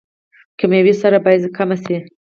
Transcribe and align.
کیمیاوي 0.59 0.93
سره 1.01 1.17
باید 1.25 1.43
کمه 1.57 1.75
شي 1.83 1.97